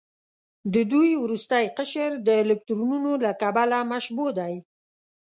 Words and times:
د 0.73 0.75
دوی 0.91 1.11
وروستی 1.23 1.63
قشر 1.77 2.11
د 2.27 2.29
الکترونونو 2.43 3.11
له 3.23 3.31
کبله 3.41 3.77
مشبوع 3.91 4.29
دی. 4.39 4.53